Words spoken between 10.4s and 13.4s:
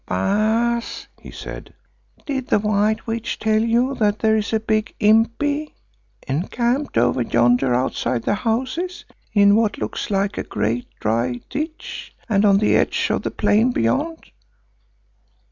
great dry ditch, and on the edge of the